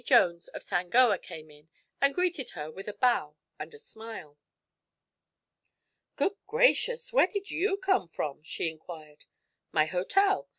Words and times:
Jones 0.03 0.47
of 0.47 0.63
Sangoa 0.63 1.21
came 1.21 1.51
in 1.51 1.69
and 2.01 2.15
greeted 2.15 2.49
her 2.57 2.71
with 2.71 2.87
a 2.87 2.93
bow 2.93 3.35
and 3.59 3.71
a 3.71 3.77
smile. 3.77 4.39
"Good 6.15 6.37
gracious! 6.47 7.13
Where 7.13 7.27
did 7.27 7.51
you 7.51 7.77
come 7.77 8.07
from?" 8.07 8.41
she 8.41 8.67
inquired. 8.71 9.25
"My 9.71 9.85
hotel. 9.85 10.49